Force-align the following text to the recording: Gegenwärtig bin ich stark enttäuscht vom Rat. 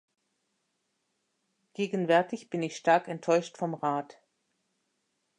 Gegenwärtig 1.75 2.49
bin 2.49 2.63
ich 2.63 2.75
stark 2.75 3.07
enttäuscht 3.07 3.55
vom 3.59 3.75
Rat. 3.75 4.19